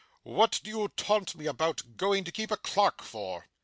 'What 0.23 0.59
do 0.63 0.71
you 0.71 0.87
taunt 0.97 1.35
me 1.35 1.45
about 1.45 1.95
going 1.95 2.23
to 2.23 2.31
keep 2.31 2.49
a 2.49 2.57
clerk 2.57 3.03
for? 3.03 3.45